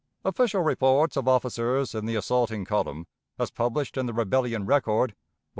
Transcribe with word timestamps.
Official 0.25 0.63
reports 0.63 1.15
of 1.15 1.27
officers 1.27 1.93
in 1.93 2.07
the 2.07 2.15
assaulting 2.15 2.65
column, 2.65 3.05
as 3.37 3.51
published 3.51 3.97
in 3.97 4.07
the 4.07 4.13
"Rebellion 4.13 4.65
Record," 4.65 5.11
vol. 5.11 5.17